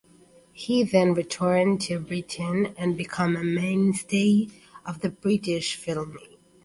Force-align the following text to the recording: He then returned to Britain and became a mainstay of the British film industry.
He 0.51 0.81
then 0.81 1.13
returned 1.13 1.79
to 1.81 1.99
Britain 1.99 2.73
and 2.75 2.97
became 2.97 3.35
a 3.35 3.43
mainstay 3.43 4.47
of 4.83 5.01
the 5.01 5.11
British 5.11 5.75
film 5.75 6.13
industry. 6.17 6.39